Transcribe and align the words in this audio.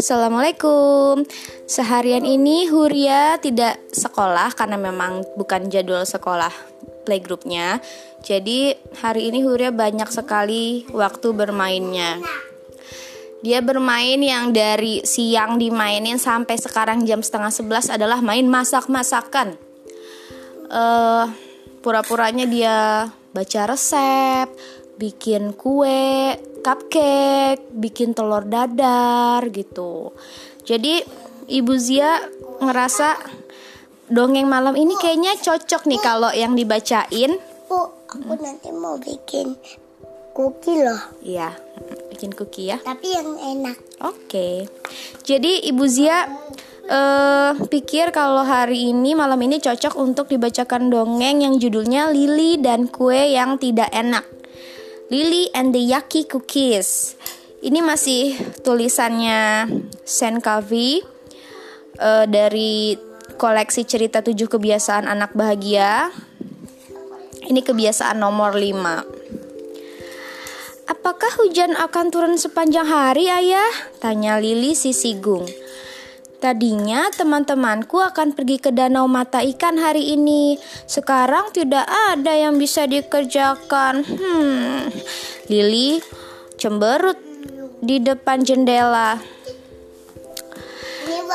Assalamualaikum. 0.00 1.28
Seharian 1.68 2.24
ini 2.24 2.64
Huria 2.72 3.36
tidak 3.36 3.76
sekolah 3.92 4.56
karena 4.56 4.80
memang 4.80 5.20
bukan 5.36 5.68
jadwal 5.68 6.08
sekolah 6.08 6.48
playgroupnya. 7.04 7.84
Jadi 8.24 8.72
hari 9.04 9.28
ini 9.28 9.44
Huria 9.44 9.68
banyak 9.68 10.08
sekali 10.08 10.88
waktu 10.96 11.36
bermainnya. 11.36 12.16
Dia 13.44 13.60
bermain 13.60 14.16
yang 14.24 14.56
dari 14.56 15.04
siang 15.04 15.60
dimainin 15.60 16.16
sampai 16.16 16.56
sekarang 16.56 17.04
jam 17.04 17.20
setengah 17.20 17.52
sebelas 17.52 17.92
adalah 17.92 18.24
main 18.24 18.48
masak-masakan. 18.48 19.60
Uh, 20.72 21.28
pura-puranya 21.84 22.48
dia 22.48 22.76
baca 23.36 23.62
resep, 23.68 24.48
bikin 25.00 25.56
kue, 25.56 26.36
cupcake, 26.60 27.72
bikin 27.72 28.12
telur 28.12 28.44
dadar 28.44 29.40
gitu. 29.48 30.12
Jadi 30.68 31.00
Ibu 31.48 31.74
Zia 31.80 32.20
ngerasa 32.60 33.16
dongeng 34.12 34.44
malam 34.44 34.76
ini 34.76 34.92
kayaknya 35.00 35.40
cocok 35.40 35.88
nih 35.88 36.00
kalau 36.04 36.28
yang 36.36 36.52
dibacain. 36.52 37.40
Bu, 37.64 37.80
aku 38.12 38.36
nanti 38.36 38.68
mau 38.76 39.00
bikin 39.00 39.56
cookie 40.36 40.84
loh. 40.84 41.00
Iya, 41.24 41.56
bikin 42.12 42.36
cookie 42.36 42.76
ya. 42.76 42.78
Tapi 42.84 43.08
yang 43.08 43.40
enak. 43.40 43.76
Oke. 44.04 44.68
Jadi 45.24 45.64
Ibu 45.72 45.84
Zia 45.88 46.28
uh, 46.90 47.56
pikir 47.56 48.12
kalau 48.12 48.44
hari 48.44 48.92
ini 48.92 49.16
malam 49.16 49.40
ini 49.40 49.62
cocok 49.62 49.96
untuk 49.96 50.28
dibacakan 50.28 50.92
dongeng 50.92 51.40
yang 51.40 51.56
judulnya 51.56 52.12
Lili 52.12 52.60
dan 52.60 52.90
kue 52.90 53.32
yang 53.32 53.56
tidak 53.56 53.88
enak. 53.96 54.39
Lily 55.10 55.50
and 55.58 55.74
the 55.74 55.82
Yaki 55.82 56.22
Cookies. 56.30 57.18
Ini 57.66 57.82
masih 57.82 58.38
tulisannya 58.62 59.66
Sen 60.06 60.38
Kavi 60.38 61.02
uh, 61.98 62.30
dari 62.30 62.94
koleksi 63.34 63.82
cerita 63.82 64.22
tujuh 64.22 64.46
kebiasaan 64.46 65.10
anak 65.10 65.34
bahagia. 65.34 66.14
Ini 67.42 67.58
kebiasaan 67.58 68.22
nomor 68.22 68.54
5. 68.54 68.70
Apakah 70.86 71.32
hujan 71.42 71.74
akan 71.74 72.06
turun 72.14 72.38
sepanjang 72.38 72.86
hari, 72.86 73.26
Ayah? 73.26 73.66
Tanya 73.98 74.38
Lily 74.38 74.78
si 74.78 74.94
Sigung. 74.94 75.42
Tadinya 76.40 77.12
teman-temanku 77.12 78.00
akan 78.00 78.32
pergi 78.32 78.56
ke 78.56 78.72
danau 78.72 79.04
mata 79.04 79.44
ikan 79.44 79.76
hari 79.76 80.16
ini. 80.16 80.56
Sekarang 80.88 81.52
tidak 81.52 81.84
ada 81.84 82.32
yang 82.32 82.56
bisa 82.56 82.88
dikerjakan. 82.88 84.00
Hmm. 84.08 84.88
Lili 85.52 86.00
cemberut 86.56 87.20
di 87.84 88.00
depan 88.00 88.40
jendela. 88.40 89.20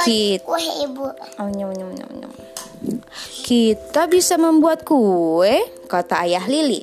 Kita. 0.05 0.41
Oh. 0.49 1.13
Kita 3.45 4.09
bisa 4.09 4.41
membuat 4.41 4.81
kue, 4.81 5.61
kata 5.85 6.25
ayah 6.25 6.49
Lili. 6.49 6.81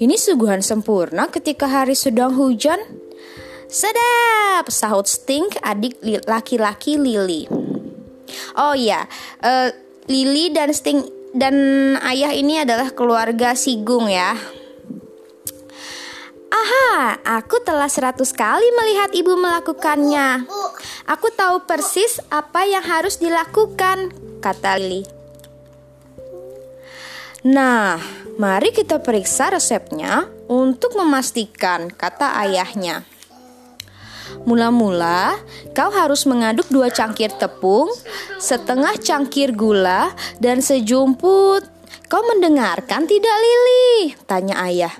Ini 0.00 0.16
suguhan 0.16 0.64
sempurna 0.64 1.28
ketika 1.28 1.68
hari 1.68 1.92
sedang 1.92 2.32
hujan. 2.32 2.80
Sedap, 3.72 4.68
sahut 4.68 5.08
Stink 5.08 5.56
adik 5.64 5.96
laki-laki 6.28 7.00
Lily. 7.00 7.48
Oh 8.60 8.76
iya, 8.76 9.08
uh, 9.40 9.72
Lily 10.12 10.52
dan 10.52 10.76
Stink 10.76 11.08
dan 11.32 11.56
ayah 12.04 12.36
ini 12.36 12.60
adalah 12.60 12.92
keluarga 12.92 13.56
Sigung 13.56 14.12
ya. 14.12 14.36
Aha, 16.52 17.16
aku 17.24 17.64
telah 17.64 17.88
seratus 17.88 18.36
kali 18.36 18.68
melihat 18.76 19.08
ibu 19.16 19.40
melakukannya. 19.40 20.44
Aku 21.08 21.32
tahu 21.32 21.64
persis 21.64 22.20
apa 22.28 22.68
yang 22.68 22.84
harus 22.84 23.16
dilakukan, 23.24 24.12
kata 24.44 24.76
Lily. 24.76 25.08
Nah, 27.48 27.96
mari 28.36 28.68
kita 28.68 29.00
periksa 29.00 29.48
resepnya 29.48 30.28
untuk 30.52 30.92
memastikan, 30.92 31.88
kata 31.88 32.36
ayahnya. 32.36 33.08
Mula-mula, 34.42 35.38
kau 35.70 35.90
harus 35.94 36.26
mengaduk 36.26 36.66
dua 36.66 36.90
cangkir 36.90 37.30
tepung, 37.38 37.86
setengah 38.42 38.98
cangkir 38.98 39.54
gula, 39.54 40.10
dan 40.42 40.58
sejumput. 40.58 41.62
Kau 42.10 42.22
mendengarkan 42.26 43.06
tidak, 43.08 43.32
Lili? 43.32 44.12
Tanya 44.26 44.66
ayah. 44.66 44.92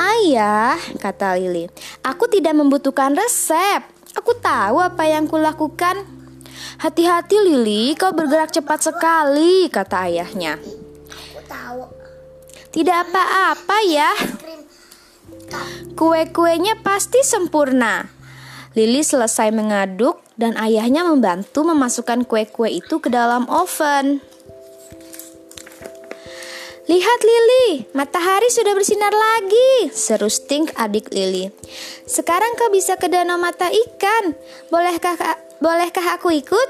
Ayah, 0.00 0.80
kata 0.96 1.36
Lili, 1.36 1.68
aku 2.02 2.26
tidak 2.26 2.56
membutuhkan 2.56 3.12
resep. 3.14 3.84
Aku 4.16 4.34
tahu 4.40 4.82
apa 4.82 5.06
yang 5.06 5.28
kulakukan. 5.30 6.02
Hati-hati, 6.80 7.36
Lili, 7.36 7.94
kau 7.94 8.10
bergerak 8.10 8.50
cepat 8.50 8.80
sekali, 8.90 9.68
kata 9.68 10.08
ayahnya. 10.08 10.56
Aku 11.06 11.40
tahu. 11.44 11.84
Tidak 12.72 12.98
apa-apa 13.06 13.76
ya. 13.86 14.10
Kue-kuenya 15.94 16.80
pasti 16.80 17.20
sempurna. 17.20 18.19
Lili 18.70 19.02
selesai 19.02 19.50
mengaduk 19.50 20.22
dan 20.38 20.54
ayahnya 20.54 21.02
membantu 21.02 21.66
memasukkan 21.66 22.22
kue-kue 22.22 22.70
itu 22.70 23.02
ke 23.02 23.10
dalam 23.10 23.50
oven. 23.50 24.22
Lihat 26.86 27.20
Lili, 27.22 27.90
matahari 27.98 28.46
sudah 28.46 28.70
bersinar 28.74 29.10
lagi, 29.10 29.90
seru 29.90 30.30
Stink 30.30 30.70
adik 30.78 31.10
Lili. 31.10 31.50
Sekarang 32.06 32.54
kau 32.54 32.70
bisa 32.70 32.94
ke 32.94 33.10
danau 33.10 33.42
mata 33.42 33.66
ikan. 33.66 34.38
Bolehkah 34.70 35.18
bolehkah 35.58 36.06
aku 36.14 36.30
ikut? 36.30 36.68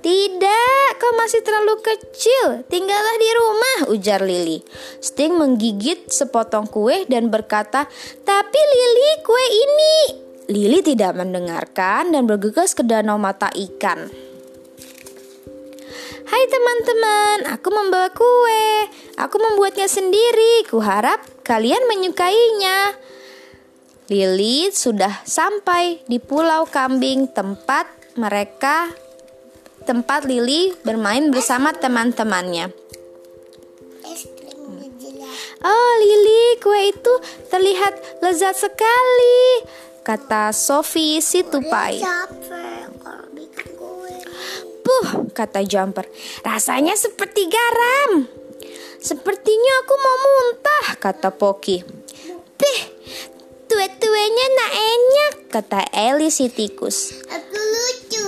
Tidak, 0.00 0.88
kau 1.00 1.12
masih 1.20 1.40
terlalu 1.44 1.84
kecil. 1.84 2.64
Tinggallah 2.68 3.16
di 3.20 3.30
rumah, 3.36 3.78
ujar 3.92 4.20
Lili. 4.24 4.64
Sting 5.04 5.36
menggigit 5.36 6.08
sepotong 6.08 6.68
kue 6.68 7.04
dan 7.08 7.28
berkata, 7.28 7.88
"Tapi 8.24 8.60
Lili, 8.72 9.10
kue 9.24 9.44
ini 9.52 10.23
Lili 10.44 10.84
tidak 10.84 11.16
mendengarkan 11.16 12.12
dan 12.12 12.28
bergegas 12.28 12.76
ke 12.76 12.84
danau 12.84 13.16
mata 13.16 13.48
ikan. 13.48 14.12
Hai 16.28 16.44
teman-teman, 16.52 17.38
aku 17.48 17.68
membawa 17.72 18.12
kue. 18.12 18.68
Aku 19.16 19.40
membuatnya 19.40 19.88
sendiri. 19.88 20.68
Kuharap 20.68 21.24
kalian 21.48 21.88
menyukainya. 21.88 22.92
Lili 24.12 24.68
sudah 24.68 25.24
sampai 25.24 26.04
di 26.04 26.20
Pulau 26.20 26.68
Kambing 26.68 27.32
tempat 27.32 27.88
mereka 28.20 28.92
tempat 29.88 30.28
Lili 30.28 30.76
bermain 30.84 31.32
bersama 31.32 31.72
teman-temannya. 31.72 32.68
Oh, 35.64 35.92
Lili, 36.04 36.60
kue 36.60 36.92
itu 36.92 37.12
terlihat 37.48 38.20
lezat 38.20 38.60
sekali 38.60 39.64
kata 40.04 40.52
Sofi 40.52 41.24
si 41.24 41.40
tupai. 41.40 41.96
Puh, 44.84 45.32
kata 45.32 45.64
Jumper, 45.64 46.04
rasanya 46.44 46.92
seperti 46.92 47.48
garam. 47.48 48.28
Sepertinya 49.00 49.72
aku 49.80 49.94
mau 49.96 50.16
muntah, 50.20 50.86
kata 51.00 51.32
Poki. 51.32 51.80
Teh, 52.60 52.80
tue-tuenya 53.64 54.46
nak 54.52 54.72
enak, 54.76 55.34
kata 55.48 55.80
Eli 55.88 56.28
si 56.28 56.52
tikus. 56.52 57.16
Aku 57.24 57.56
lucu. 57.56 58.24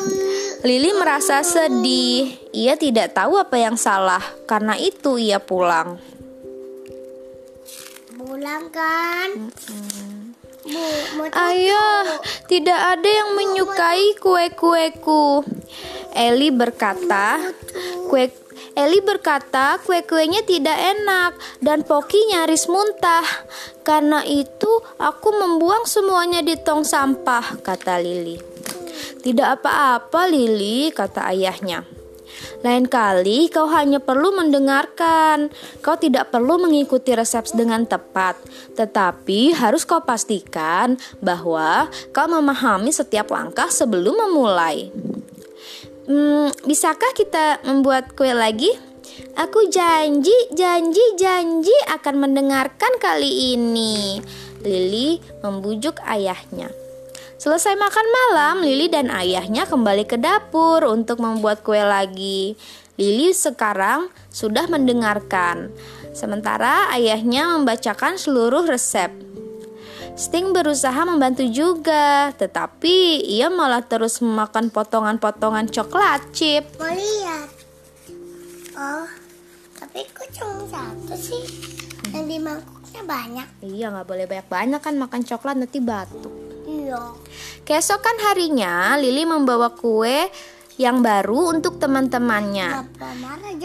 Lili 0.65 0.97
merasa 0.97 1.45
sedih. 1.45 2.41
Ia 2.57 2.81
tidak 2.81 3.13
tahu 3.13 3.37
apa 3.37 3.61
yang 3.61 3.77
salah, 3.77 4.25
karena 4.49 4.81
itu 4.81 5.21
ia 5.21 5.37
pulang. 5.37 6.01
Pulang 8.17 8.65
kan? 8.73 9.29
Mm 9.37 9.53
-mm. 9.53 10.16
Ayah, 11.31 12.19
tidak 12.51 12.81
ada 12.99 13.09
yang 13.09 13.39
menyukai 13.39 14.19
kue-kueku. 14.19 15.47
Eli 16.17 16.51
berkata, 16.51 17.39
kue 18.11 18.33
Eli 18.77 19.01
berkata 19.01 19.81
kue-kuenya 19.81 20.45
tidak 20.45 20.77
enak 20.77 21.33
dan 21.65 21.81
Poki 21.81 22.29
nyaris 22.29 22.69
muntah. 22.69 23.25
Karena 23.81 24.21
itu 24.21 24.69
aku 25.01 25.33
membuang 25.33 25.89
semuanya 25.89 26.45
di 26.45 26.61
tong 26.61 26.85
sampah, 26.85 27.57
kata 27.65 27.97
Lili. 27.97 28.37
Tidak 29.25 29.49
apa-apa 29.61 30.29
Lili, 30.29 30.93
kata 30.93 31.33
ayahnya. 31.33 31.96
Lain 32.65 32.89
kali 32.89 33.53
kau 33.53 33.69
hanya 33.69 34.01
perlu 34.01 34.33
mendengarkan. 34.33 35.53
Kau 35.85 35.97
tidak 36.01 36.33
perlu 36.33 36.57
mengikuti 36.63 37.13
resep 37.13 37.45
dengan 37.53 37.85
tepat, 37.85 38.39
tetapi 38.79 39.53
harus 39.53 39.85
kau 39.85 40.01
pastikan 40.05 40.97
bahwa 41.21 41.91
kau 42.15 42.29
memahami 42.31 42.95
setiap 42.95 43.29
langkah 43.35 43.69
sebelum 43.69 44.17
memulai. 44.17 44.89
Hmm, 46.07 46.55
bisakah 46.63 47.13
kita 47.19 47.67
membuat 47.67 48.15
kue 48.15 48.31
lagi? 48.31 48.71
Aku 49.37 49.69
janji, 49.69 50.33
janji, 50.55 51.03
janji 51.19 51.75
akan 51.91 52.15
mendengarkan 52.25 52.95
kali 53.03 53.59
ini. 53.59 54.23
Lili 54.63 55.19
membujuk 55.43 55.99
ayahnya. 56.07 56.86
Selesai 57.37 57.77
makan 57.77 58.07
malam, 58.09 58.57
Lili 58.65 58.89
dan 58.89 59.13
ayahnya 59.13 59.69
kembali 59.69 60.09
ke 60.09 60.17
dapur 60.17 60.81
untuk 60.89 61.21
membuat 61.21 61.61
kue 61.61 61.77
lagi. 61.77 62.57
Lili 62.97 63.29
sekarang 63.37 64.09
sudah 64.33 64.65
mendengarkan, 64.73 65.69
sementara 66.17 66.89
ayahnya 66.97 67.61
membacakan 67.61 68.17
seluruh 68.17 68.65
resep. 68.65 69.13
Sting 70.17 70.57
berusaha 70.57 70.97
membantu 71.05 71.45
juga, 71.53 72.33
tetapi 72.41 73.21
ia 73.29 73.53
malah 73.53 73.85
terus 73.85 74.25
memakan 74.25 74.73
potongan-potongan 74.73 75.69
coklat 75.69 76.25
chip. 76.33 76.65
Mau 76.81 76.89
lihat? 76.89 77.53
Oh, 78.81 79.05
tapi 79.77 80.09
kok 80.09 80.25
cuma 80.41 80.65
satu 80.73 81.13
sih? 81.21 81.45
Yang 82.17 82.25
di 82.33 82.37
mangkuknya 82.41 83.03
banyak. 83.05 83.49
Iya, 83.61 83.93
nggak 83.93 84.09
boleh 84.09 84.25
banyak-banyak 84.25 84.81
kan 84.81 84.95
makan 84.97 85.21
coklat 85.21 85.61
nanti 85.61 85.85
batuk. 85.85 86.46
Iya. 86.67 87.15
Keesokan 87.63 88.19
harinya, 88.27 88.99
Lili 88.99 89.23
membawa 89.23 89.71
kue 89.71 90.29
yang 90.77 91.01
baru 91.01 91.57
untuk 91.57 91.81
teman-temannya. 91.81 92.71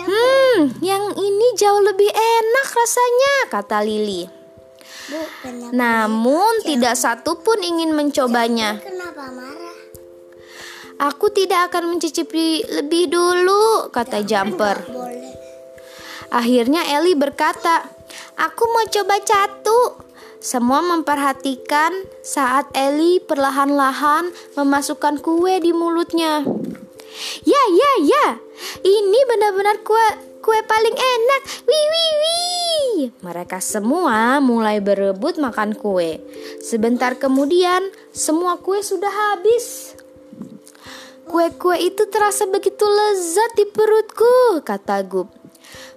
Hmm, 0.06 0.58
yang 0.80 1.04
ini 1.18 1.48
jauh 1.60 1.82
lebih 1.84 2.08
enak 2.08 2.68
rasanya, 2.72 3.36
kata 3.52 3.78
Lili. 3.84 4.24
Bu, 5.12 5.22
kenapa? 5.44 5.74
Namun 5.76 6.54
tidak 6.64 6.96
satu 6.96 7.42
pun 7.44 7.60
ingin 7.60 7.92
mencobanya. 7.92 8.80
Kenapa 8.80 9.28
marah? 9.28 9.76
Aku 11.02 11.34
tidak 11.34 11.74
akan 11.74 11.98
mencicipi 11.98 12.62
lebih 12.70 13.10
dulu, 13.10 13.90
kata 13.90 14.22
Jumper. 14.22 14.86
Akhirnya 16.32 16.86
Ellie 16.96 17.18
berkata, 17.18 17.84
"Aku 18.38 18.64
mau 18.72 18.86
coba 18.88 19.18
catu." 19.20 20.11
Semua 20.42 20.82
memperhatikan 20.82 21.94
saat 22.26 22.66
Ellie 22.74 23.22
perlahan-lahan 23.22 24.34
memasukkan 24.58 25.22
kue 25.22 25.62
di 25.62 25.70
mulutnya. 25.70 26.42
Ya, 27.46 27.64
ya, 27.70 27.92
ya. 28.02 28.28
Ini 28.82 29.20
benar-benar 29.30 29.86
kue 29.86 30.02
kue 30.42 30.58
paling 30.66 30.98
enak. 30.98 31.42
Wih, 31.70 31.86
wih, 31.94 32.12
wih. 32.18 32.98
Mereka 33.22 33.62
semua 33.62 34.42
mulai 34.42 34.82
berebut 34.82 35.38
makan 35.38 35.78
kue. 35.78 36.18
Sebentar 36.58 37.22
kemudian, 37.22 37.94
semua 38.10 38.58
kue 38.58 38.82
sudah 38.82 39.14
habis. 39.14 39.94
Kue-kue 41.30 41.78
itu 41.86 42.10
terasa 42.10 42.50
begitu 42.50 42.82
lezat 42.82 43.62
di 43.62 43.70
perutku, 43.70 44.66
kata 44.66 45.06
Gub. 45.06 45.30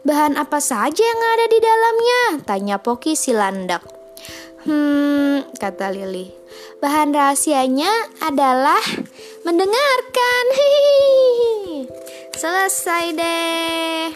Bahan 0.05 0.37
apa 0.37 0.61
saja 0.61 1.01
yang 1.01 1.23
ada 1.33 1.47
di 1.49 1.59
dalamnya? 1.65 2.23
Tanya 2.45 2.77
Poki 2.77 3.17
si 3.17 3.33
landak. 3.33 4.04
Hmm, 4.65 5.45
kata 5.61 5.93
Lili. 5.93 6.33
Bahan 6.81 7.13
rahasianya 7.13 7.93
adalah 8.25 8.81
mendengarkan. 9.45 10.45
Hihihi. 10.57 11.81
Selesai 12.41 13.05
deh. 13.13 14.09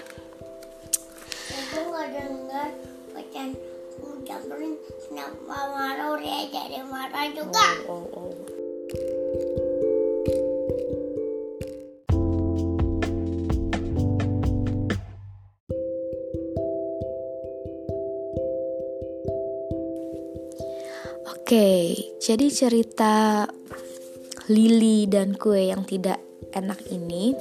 Aku 1.53 1.79
nggak 1.93 2.09
dengar 2.17 2.69
bacaan 3.13 3.53
ucapan 4.01 4.73
kenapa 5.05 5.57
marah 5.69 6.17
udah 6.17 6.41
jadi 6.49 6.81
marah 6.81 7.29
juga. 7.37 7.69
Oh, 7.85 8.09
oh. 8.17 8.48
Oke, 21.49 21.97
jadi 22.21 22.53
cerita 22.53 23.49
Lili 24.53 25.09
dan 25.09 25.33
kue 25.33 25.73
yang 25.73 25.81
tidak 25.89 26.21
enak 26.53 26.77
ini 26.93 27.33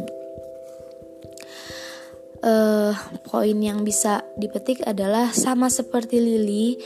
eh 2.39 2.95
poin 3.27 3.57
yang 3.59 3.83
bisa 3.83 4.23
dipetik 4.39 4.79
adalah 4.87 5.35
sama 5.35 5.67
seperti 5.67 6.23
Lili 6.23 6.79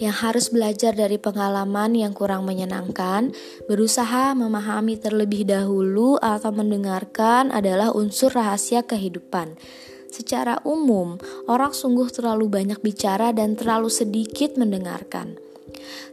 yang 0.00 0.16
harus 0.16 0.48
belajar 0.48 0.96
dari 0.96 1.20
pengalaman 1.20 1.92
yang 1.92 2.16
kurang 2.16 2.48
menyenangkan, 2.48 3.36
berusaha 3.68 4.32
memahami 4.32 4.96
terlebih 4.96 5.44
dahulu 5.44 6.16
atau 6.24 6.56
mendengarkan 6.56 7.52
adalah 7.52 7.92
unsur 7.92 8.32
rahasia 8.32 8.80
kehidupan. 8.80 9.60
Secara 10.08 10.64
umum, 10.64 11.20
orang 11.52 11.76
sungguh 11.76 12.08
terlalu 12.08 12.48
banyak 12.48 12.80
bicara 12.80 13.36
dan 13.36 13.60
terlalu 13.60 13.92
sedikit 13.92 14.56
mendengarkan. 14.56 15.44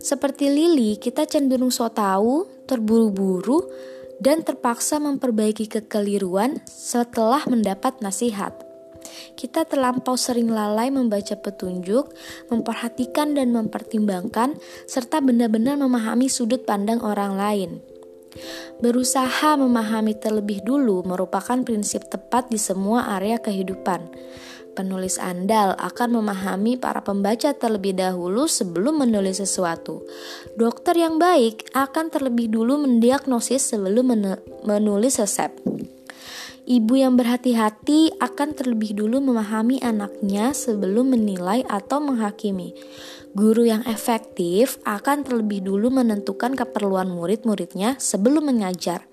Seperti 0.01 0.49
Lili, 0.49 0.97
kita 0.97 1.27
cenderung 1.27 1.73
so 1.73 1.89
tahu, 1.89 2.65
terburu-buru, 2.65 3.65
dan 4.23 4.41
terpaksa 4.41 5.03
memperbaiki 5.03 5.67
kekeliruan 5.67 6.63
setelah 6.65 7.43
mendapat 7.49 7.99
nasihat. 7.99 8.55
Kita 9.35 9.67
terlampau 9.67 10.15
sering 10.15 10.47
lalai 10.47 10.87
membaca 10.87 11.35
petunjuk, 11.35 12.13
memperhatikan 12.47 13.35
dan 13.35 13.51
mempertimbangkan, 13.51 14.55
serta 14.87 15.19
benar-benar 15.19 15.75
memahami 15.75 16.31
sudut 16.31 16.63
pandang 16.63 17.03
orang 17.03 17.35
lain. 17.35 17.71
Berusaha 18.81 19.59
memahami 19.61 20.17
terlebih 20.17 20.65
dulu 20.65 21.05
merupakan 21.05 21.61
prinsip 21.61 22.09
tepat 22.09 22.49
di 22.49 22.57
semua 22.57 23.13
area 23.13 23.37
kehidupan. 23.37 24.09
Penulis 24.73 25.21
andal 25.21 25.77
akan 25.77 26.17
memahami 26.17 26.81
para 26.81 27.05
pembaca 27.05 27.53
terlebih 27.53 27.93
dahulu 27.93 28.49
sebelum 28.49 29.05
menulis 29.05 29.37
sesuatu. 29.37 30.01
Dokter 30.57 30.97
yang 30.97 31.21
baik 31.21 31.69
akan 31.77 32.09
terlebih 32.09 32.49
dulu 32.49 32.81
mendiagnosis 32.81 33.69
sebelum 33.69 34.17
menulis 34.65 35.21
resep. 35.21 35.53
Ibu 36.63 36.93
yang 36.95 37.13
berhati-hati 37.19 38.17
akan 38.17 38.57
terlebih 38.57 38.97
dulu 38.97 39.21
memahami 39.21 39.77
anaknya 39.83 40.57
sebelum 40.57 41.13
menilai 41.13 41.61
atau 41.69 42.01
menghakimi. 42.01 42.73
Guru 43.37 43.69
yang 43.69 43.85
efektif 43.85 44.81
akan 44.87 45.21
terlebih 45.21 45.61
dulu 45.61 45.93
menentukan 45.93 46.57
keperluan 46.57 47.13
murid-muridnya 47.13 48.01
sebelum 48.01 48.49
mengajar. 48.49 49.05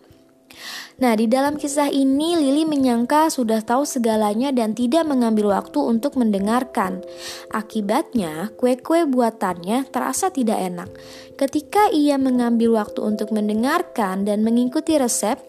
Nah, 1.01 1.17
di 1.17 1.25
dalam 1.25 1.57
kisah 1.57 1.89
ini 1.89 2.37
Lili 2.37 2.69
menyangka 2.69 3.33
sudah 3.33 3.65
tahu 3.65 3.89
segalanya 3.89 4.53
dan 4.53 4.77
tidak 4.77 5.09
mengambil 5.09 5.57
waktu 5.57 5.81
untuk 5.81 6.21
mendengarkan. 6.21 7.01
Akibatnya, 7.49 8.53
kue-kue 8.61 9.09
buatannya 9.09 9.89
terasa 9.89 10.29
tidak 10.29 10.61
enak. 10.61 10.93
Ketika 11.41 11.89
ia 11.89 12.21
mengambil 12.21 12.77
waktu 12.77 13.01
untuk 13.01 13.33
mendengarkan 13.33 14.29
dan 14.29 14.45
mengikuti 14.45 15.01
resep, 15.01 15.41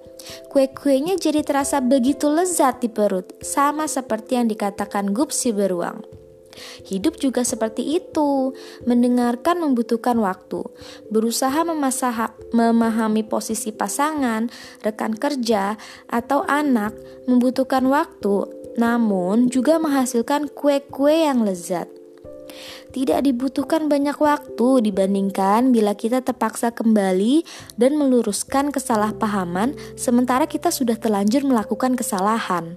kue-kuenya 0.48 1.20
jadi 1.20 1.44
terasa 1.44 1.84
begitu 1.84 2.32
lezat 2.32 2.80
di 2.80 2.88
perut, 2.88 3.44
sama 3.44 3.92
seperti 3.92 4.40
yang 4.40 4.48
dikatakan 4.48 5.12
Gup 5.12 5.36
si 5.36 5.52
beruang. 5.52 6.21
Hidup 6.88 7.22
juga 7.22 7.46
seperti 7.46 8.02
itu, 8.02 8.56
mendengarkan 8.84 9.62
membutuhkan 9.62 10.18
waktu, 10.20 10.66
berusaha 11.14 11.62
memasaha, 11.64 12.34
memahami 12.52 13.24
posisi 13.24 13.70
pasangan, 13.70 14.50
rekan 14.82 15.16
kerja, 15.16 15.78
atau 16.10 16.44
anak 16.50 16.96
membutuhkan 17.30 17.86
waktu, 17.88 18.50
namun 18.76 19.48
juga 19.52 19.78
menghasilkan 19.78 20.52
kue-kue 20.52 21.28
yang 21.28 21.46
lezat. 21.46 22.01
Tidak 22.92 23.24
dibutuhkan 23.24 23.88
banyak 23.88 24.18
waktu 24.20 24.92
dibandingkan 24.92 25.72
bila 25.72 25.96
kita 25.96 26.20
terpaksa 26.20 26.76
kembali 26.76 27.48
dan 27.80 27.96
meluruskan 27.96 28.76
kesalahpahaman, 28.76 29.78
sementara 29.96 30.50
kita 30.50 30.74
sudah 30.74 31.00
terlanjur 31.00 31.48
melakukan 31.48 31.96
kesalahan. 31.96 32.76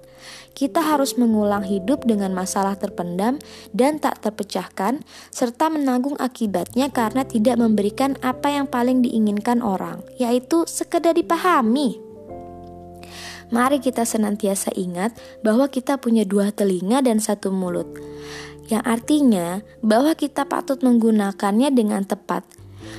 Kita 0.55 0.79
harus 0.79 1.19
mengulang 1.19 1.67
hidup 1.67 2.07
dengan 2.07 2.31
masalah 2.31 2.79
terpendam 2.79 3.43
dan 3.75 3.99
tak 3.99 4.23
terpecahkan, 4.23 5.03
serta 5.35 5.67
menanggung 5.67 6.15
akibatnya 6.23 6.95
karena 6.95 7.27
tidak 7.27 7.59
memberikan 7.59 8.15
apa 8.23 8.55
yang 8.55 8.71
paling 8.71 9.03
diinginkan 9.03 9.67
orang, 9.67 10.07
yaitu 10.15 10.63
sekedar 10.71 11.19
dipahami. 11.19 12.04
Mari 13.55 13.79
kita 13.79 14.03
senantiasa 14.03 14.75
ingat 14.75 15.15
bahwa 15.47 15.71
kita 15.71 15.95
punya 16.03 16.27
dua 16.27 16.51
telinga 16.51 17.07
dan 17.07 17.23
satu 17.23 17.55
mulut 17.55 17.87
yang 18.67 18.83
artinya 18.83 19.63
bahwa 19.79 20.19
kita 20.19 20.43
patut 20.43 20.83
menggunakannya 20.83 21.71
dengan 21.71 22.03
tepat. 22.03 22.43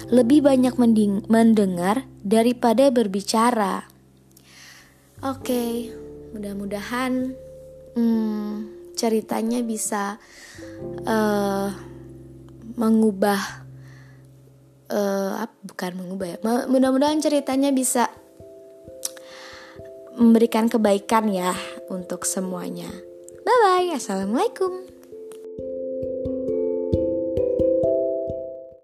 Lebih 0.07 0.47
banyak 0.47 0.79
mendengar 1.27 2.07
daripada 2.23 2.87
berbicara. 2.87 3.83
Oke, 5.19 5.91
mudah-mudahan 6.31 7.35
hmm, 7.97 8.53
ceritanya 8.95 9.59
bisa 9.59 10.21
uh, 11.03 11.69
mengubah, 12.79 13.41
uh, 14.87 15.43
bukan 15.67 15.91
mengubah 15.99 16.27
ya. 16.31 16.37
Mudah-mudahan 16.69 17.19
ceritanya 17.19 17.73
bisa 17.75 18.07
memberikan 20.15 20.71
kebaikan 20.71 21.29
ya 21.29 21.53
untuk 21.91 22.23
semuanya. 22.23 22.89
Bye 23.45 23.59
bye, 23.61 23.89
assalamualaikum. 23.93 24.94